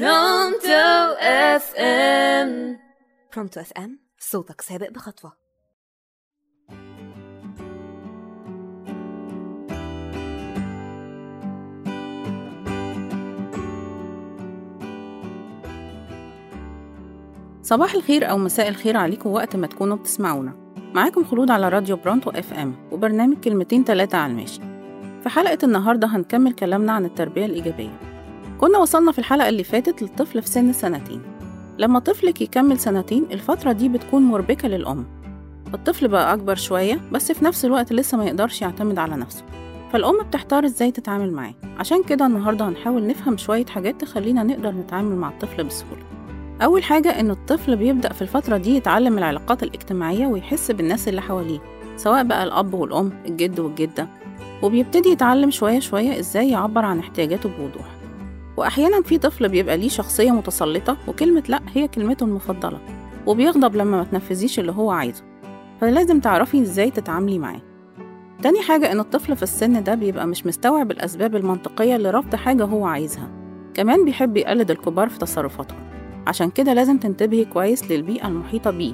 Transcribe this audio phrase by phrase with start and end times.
[0.00, 2.78] برونتو FM
[3.34, 5.32] برونتو FM صوتك سابق بخطوة.
[17.62, 20.52] صباح الخير أو مساء الخير عليكم وقت ما تكونوا بتسمعونا.
[20.94, 24.60] معاكم خلود على راديو برونتو FM وبرنامج كلمتين تلاتة على الماشي.
[25.22, 28.13] في حلقة النهاردة هنكمل كلامنا عن التربية الإيجابية.
[28.58, 31.22] كنا وصلنا في الحلقة اللي فاتت للطفل في سن سنتين.
[31.78, 35.06] لما طفلك يكمل سنتين الفترة دي بتكون مربكة للأم.
[35.74, 39.44] الطفل بقى أكبر شوية بس في نفس الوقت لسه ما يقدرش يعتمد على نفسه.
[39.92, 41.54] فالأم بتحتار إزاي تتعامل معاه.
[41.78, 46.02] عشان كده النهاردة هنحاول نفهم شوية حاجات تخلينا نقدر نتعامل مع الطفل بسهولة.
[46.62, 51.58] أول حاجة إن الطفل بيبدأ في الفترة دي يتعلم العلاقات الاجتماعية ويحس بالناس اللي حواليه
[51.96, 54.08] سواء بقى الأب والأم الجد والجدة.
[54.62, 57.86] وبيبتدي يتعلم شوية شوية إزاي يعبر عن احتياجاته بوضوح.
[58.56, 62.80] وأحيانا في طفل بيبقى ليه شخصية متسلطة وكلمة لأ هي كلمته المفضلة
[63.26, 65.22] وبيغضب لما ما تنفذيش اللي هو عايزه.
[65.80, 67.60] فلازم تعرفي إزاي تتعاملي معاه.
[68.42, 72.86] تاني حاجة إن الطفل في السن ده بيبقى مش مستوعب الأسباب المنطقية لرفض حاجة هو
[72.86, 73.28] عايزها.
[73.74, 75.78] كمان بيحب يقلد الكبار في تصرفاتهم.
[76.26, 78.92] عشان كده لازم تنتبهي كويس للبيئة المحيطة بيه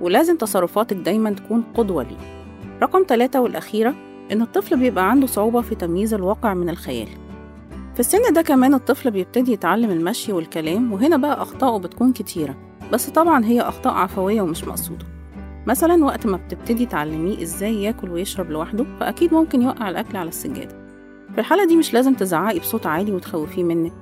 [0.00, 2.16] ولازم تصرفاتك دايما تكون قدوة ليه.
[2.82, 3.94] رقم ثلاثة والأخيرة
[4.32, 7.08] إن الطفل بيبقى عنده صعوبة في تمييز الواقع من الخيال.
[8.00, 12.56] في السن ده كمان الطفل بيبتدي يتعلم المشي والكلام وهنا بقى أخطائه بتكون كتيرة
[12.92, 15.06] بس طبعا هي أخطاء عفوية ومش مقصودة.
[15.66, 20.76] مثلا وقت ما بتبتدي تعلميه إزاي ياكل ويشرب لوحده فأكيد ممكن يوقع الأكل على السجادة.
[21.34, 23.92] في الحالة دي مش لازم تزعقي بصوت عالي وتخوفيه منك.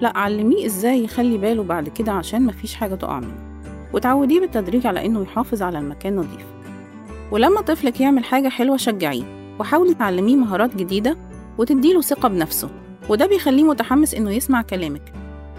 [0.00, 3.62] لا علميه إزاي يخلي باله بعد كده عشان مفيش حاجة تقع منه.
[3.92, 6.46] وتعوديه بالتدريج على إنه يحافظ على المكان نظيف.
[7.32, 11.16] ولما طفلك يعمل حاجة حلوة شجعيه وحاولي تعلميه مهارات جديدة
[11.58, 12.83] وتديله ثقة بنفسه.
[13.08, 15.12] وده بيخليه متحمس إنه يسمع كلامك.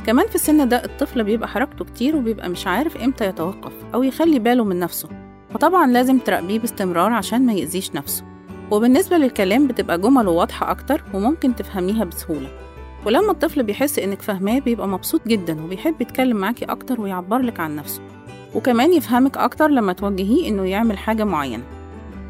[0.05, 4.39] كمان في السن ده الطفل بيبقى حركته كتير وبيبقى مش عارف إمتى يتوقف أو يخلي
[4.39, 5.09] باله من نفسه.
[5.53, 8.23] فطبعا لازم تراقبيه باستمرار عشان ما يأذيش نفسه.
[8.71, 12.49] وبالنسبة للكلام بتبقى جمله واضحة أكتر وممكن تفهميها بسهولة.
[13.05, 18.01] ولما الطفل بيحس إنك فاهماه بيبقى مبسوط جدا وبيحب يتكلم معاكي أكتر ويعبرلك عن نفسه.
[18.55, 21.63] وكمان يفهمك أكتر لما توجهيه إنه يعمل حاجة معينة.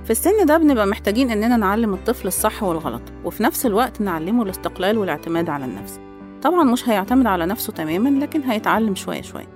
[0.06, 4.98] في السن ده بنبقى محتاجين إننا نعلم الطفل الصح والغلط وفي نفس الوقت نعلمه الاستقلال
[4.98, 6.00] والاعتماد على النفس.
[6.42, 9.48] طبعا مش هيعتمد على نفسه تماما لكن هيتعلم شوية شوية.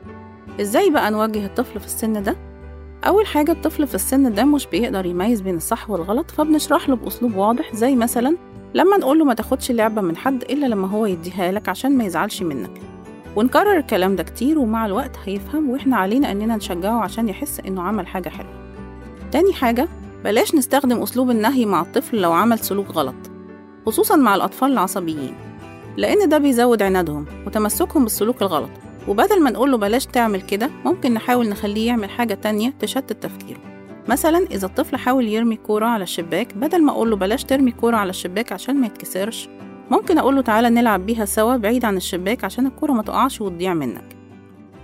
[0.61, 2.35] إزاي بقى نوجه الطفل في السن ده؟
[3.07, 7.35] أول حاجة الطفل في السن ده مش بيقدر يميز بين الصح والغلط فبنشرح له بأسلوب
[7.35, 8.37] واضح زي مثلا
[8.73, 12.03] لما نقول له ما تاخدش اللعبة من حد إلا لما هو يديها لك عشان ما
[12.03, 12.71] يزعلش منك.
[13.35, 18.07] ونكرر الكلام ده كتير ومع الوقت هيفهم وإحنا علينا إننا نشجعه عشان يحس إنه عمل
[18.07, 18.53] حاجة حلوة.
[19.31, 19.87] تاني حاجة
[20.23, 23.15] بلاش نستخدم أسلوب النهي مع الطفل لو عمل سلوك غلط
[23.85, 25.35] خصوصا مع الأطفال العصبيين
[25.97, 28.69] لأن ده بيزود عنادهم وتمسكهم بالسلوك الغلط
[29.07, 33.59] وبدل ما نقوله بلاش تعمل كده ممكن نحاول نخليه يعمل حاجة تانية تشتت تفكيره.
[34.07, 38.09] مثلا إذا الطفل حاول يرمي كورة على الشباك بدل ما أقوله بلاش ترمي كورة على
[38.09, 39.49] الشباك عشان ما يتكسرش
[39.91, 44.15] ممكن أقوله تعالى نلعب بيها سوا بعيد عن الشباك عشان الكورة ما تقعش وتضيع منك.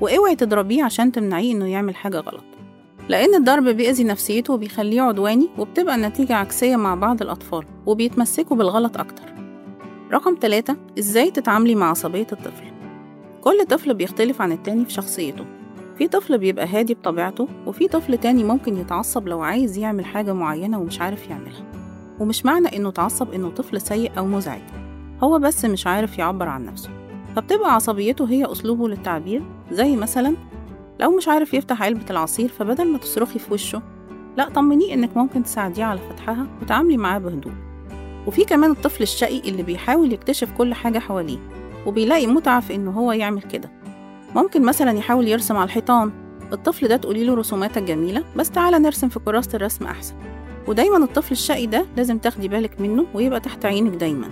[0.01, 2.54] وأوعي تضربيه عشان تمنعيه إنه يعمل حاجة غلط.
[3.09, 9.23] لأن الضرب بيأذي نفسيته وبيخليه عدواني وبتبقى النتيجة عكسية مع بعض الأطفال وبيتمسكوا بالغلط أكتر.
[10.11, 12.63] رقم ثلاثة إزاي تتعاملي مع عصبية الطفل؟
[13.41, 15.45] كل طفل بيختلف عن التاني في شخصيته.
[15.97, 20.79] في طفل بيبقى هادي بطبيعته وفي طفل تاني ممكن يتعصب لو عايز يعمل حاجة معينة
[20.79, 21.63] ومش عارف يعملها.
[22.19, 24.61] ومش معنى إنه اتعصب إنه طفل سيء أو مزعج.
[25.23, 26.89] هو بس مش عارف يعبر عن نفسه.
[27.35, 30.35] فبتبقى عصبيته هي أسلوبه للتعبير زي مثلا
[30.99, 33.81] لو مش عارف يفتح علبة العصير فبدل ما تصرخي في وشه
[34.37, 37.53] لا طمنيه إنك ممكن تساعديه على فتحها وتعاملي معاه بهدوء.
[38.27, 41.37] وفي كمان الطفل الشقي اللي بيحاول يكتشف كل حاجة حواليه
[41.85, 43.71] وبيلاقي متعة في إنه هو يعمل كده.
[44.35, 46.11] ممكن مثلا يحاول يرسم على الحيطان.
[46.53, 50.15] الطفل ده تقولي له رسوماتك جميلة بس تعالى نرسم في كراسة الرسم أحسن.
[50.67, 54.27] ودايما الطفل الشقي ده لازم تاخدي بالك منه ويبقى تحت عينك دايما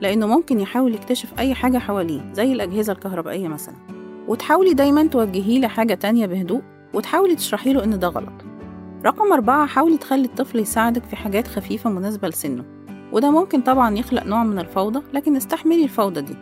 [0.00, 3.74] لأنه ممكن يحاول يكتشف أي حاجة حواليه زي الأجهزة الكهربائية مثلا.
[4.32, 6.62] وتحاولي دايما توجهيه لحاجة تانية بهدوء
[6.94, 8.32] وتحاولي تشرحي له إن ده غلط.
[9.04, 12.64] رقم أربعة حاولي تخلي الطفل يساعدك في حاجات خفيفة مناسبة لسنه.
[13.12, 16.36] وده ممكن طبعا يخلق نوع من الفوضى لكن استحملي الفوضى دي.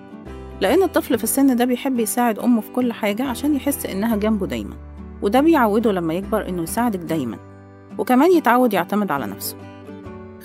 [0.60, 4.46] لأن الطفل في السن ده بيحب يساعد أمه في كل حاجة عشان يحس إنها جنبه
[4.46, 4.76] دايما.
[5.22, 7.38] وده بيعوده لما يكبر إنه يساعدك دايما.
[7.98, 9.56] وكمان يتعود يعتمد على نفسه.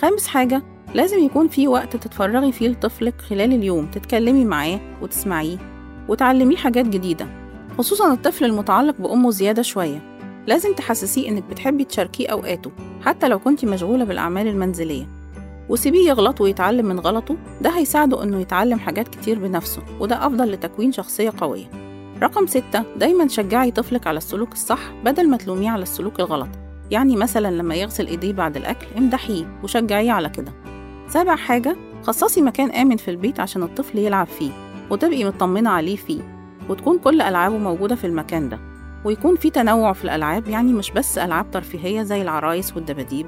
[0.02, 5.75] خامس حاجة لازم يكون في وقت تتفرغي فيه لطفلك خلال اليوم تتكلمي معاه وتسمعيه.
[6.08, 7.28] وتعلميه حاجات جديدة
[7.78, 10.16] خصوصا الطفل المتعلق بأمه زيادة شوية.
[10.48, 12.72] لازم تحسسيه إنك بتحبي تشاركيه أوقاته
[13.02, 15.08] حتى لو كنتي مشغولة بالأعمال المنزلية.
[15.70, 20.92] وسيبيه يغلط ويتعلم من غلطه ده هيساعده إنه يتعلم حاجات كتير بنفسه وده أفضل لتكوين
[20.92, 21.66] شخصية قوية.
[22.22, 26.50] رقم ستة دايما شجعي طفلك على السلوك الصح بدل ما تلوميه على السلوك الغلط.
[26.92, 30.54] يعني مثلا لما يغسل إيديه بعد الأكل امدحيه وشجعيه على كده.
[31.10, 34.65] سابع حاجة خصصي مكان آمن في البيت عشان الطفل يلعب فيه.
[34.90, 36.22] وتبقي مطمنة عليه فيه
[36.70, 38.60] وتكون كل ألعابه موجودة في المكان ده.
[39.06, 43.28] ويكون في تنوع في الألعاب يعني مش بس ألعاب ترفيهية زي العرايس والدباديب.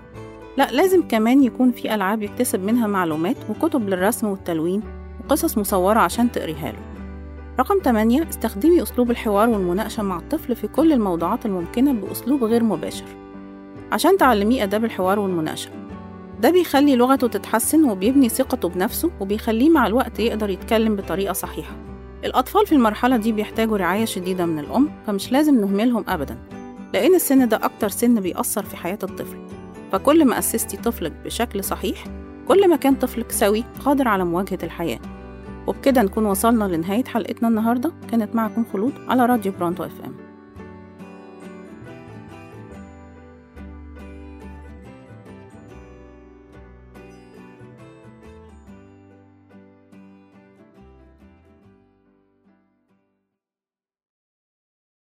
[0.58, 4.82] لا لازم كمان يكون في ألعاب يكتسب منها معلومات وكتب للرسم والتلوين
[5.20, 6.80] وقصص مصورة عشان تقريها له.
[7.60, 13.06] رقم 8 استخدمي أسلوب الحوار والمناقشة مع الطفل في كل الموضوعات الممكنة بأسلوب غير مباشر.
[13.92, 15.70] عشان تعلميه آداب الحوار والمناقشة.
[16.42, 21.76] ده بيخلي لغته تتحسن وبيبني ثقته بنفسه وبيخليه مع الوقت يقدر يتكلم بطريقة صحيحة.
[22.26, 26.38] الأطفال في المرحلة دي بيحتاجوا رعاية شديدة من الأم فمش لازم نهملهم أبدا
[26.94, 29.38] لأن السن ده أكتر سن بيأثر في حياة الطفل.
[29.92, 32.04] فكل ما أسستي طفلك بشكل صحيح
[32.48, 35.00] كل ما كان طفلك سوي قادر على مواجهة الحياة.
[35.68, 37.92] وبكده نكون وصلنا لنهاية حلقتنا النهاردة.
[38.12, 40.27] كانت معكم خلود على راديو برونتو إف إم.